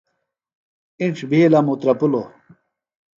[1.01, 2.27] اِنڇ بِھیلم اوترپِلوۡ۔